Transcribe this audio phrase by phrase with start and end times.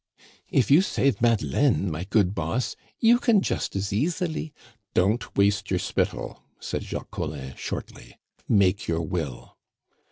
[0.49, 4.51] "If you save Madeleine, my good boss, you can just as easily"
[4.95, 8.17] "Don't waste your spittle," said Jacques Collin shortly.
[8.49, 9.59] "Make your will."